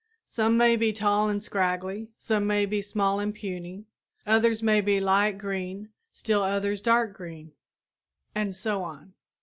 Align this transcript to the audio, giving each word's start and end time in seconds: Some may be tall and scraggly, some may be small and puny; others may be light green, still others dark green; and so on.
Some 0.25 0.57
may 0.57 0.77
be 0.77 0.91
tall 0.93 1.29
and 1.29 1.43
scraggly, 1.43 2.09
some 2.17 2.47
may 2.47 2.65
be 2.65 2.81
small 2.81 3.19
and 3.19 3.35
puny; 3.35 3.85
others 4.25 4.63
may 4.63 4.81
be 4.81 4.99
light 4.99 5.37
green, 5.37 5.89
still 6.11 6.41
others 6.41 6.81
dark 6.81 7.13
green; 7.15 7.51
and 8.33 8.55
so 8.55 8.81
on. 8.83 9.13